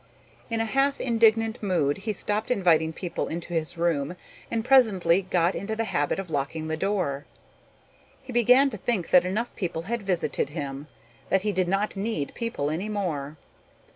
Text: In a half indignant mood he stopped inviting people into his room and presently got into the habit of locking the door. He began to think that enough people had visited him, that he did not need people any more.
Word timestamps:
In 0.49 0.59
a 0.59 0.65
half 0.65 0.99
indignant 0.99 1.61
mood 1.61 1.99
he 1.99 2.11
stopped 2.13 2.49
inviting 2.49 2.91
people 2.91 3.27
into 3.27 3.53
his 3.53 3.77
room 3.77 4.15
and 4.49 4.65
presently 4.65 5.21
got 5.21 5.53
into 5.53 5.75
the 5.75 5.83
habit 5.83 6.17
of 6.17 6.31
locking 6.31 6.67
the 6.69 6.75
door. 6.75 7.25
He 8.23 8.33
began 8.33 8.71
to 8.71 8.77
think 8.77 9.11
that 9.11 9.25
enough 9.25 9.55
people 9.55 9.83
had 9.83 10.01
visited 10.01 10.49
him, 10.49 10.87
that 11.29 11.43
he 11.43 11.51
did 11.51 11.67
not 11.67 11.95
need 11.95 12.33
people 12.33 12.71
any 12.71 12.89
more. 12.89 13.37